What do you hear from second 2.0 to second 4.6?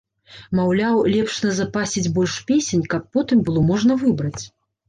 больш песень, каб потым было можна выбраць.